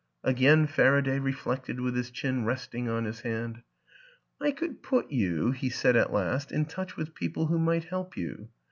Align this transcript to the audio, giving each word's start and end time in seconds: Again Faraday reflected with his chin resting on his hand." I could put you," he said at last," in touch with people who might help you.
Again 0.23 0.65
Faraday 0.65 1.19
reflected 1.19 1.79
with 1.79 1.95
his 1.95 2.09
chin 2.09 2.43
resting 2.43 2.89
on 2.89 3.05
his 3.05 3.19
hand." 3.21 3.61
I 4.41 4.49
could 4.49 4.81
put 4.81 5.11
you," 5.11 5.51
he 5.51 5.69
said 5.69 5.95
at 5.95 6.11
last," 6.11 6.51
in 6.51 6.65
touch 6.65 6.97
with 6.97 7.13
people 7.13 7.45
who 7.45 7.59
might 7.59 7.83
help 7.83 8.17
you. 8.17 8.49